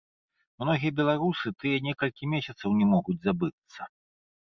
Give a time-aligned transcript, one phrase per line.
[0.63, 3.81] Многія беларусы тыя некалькі месяцаў не могуць забыцца.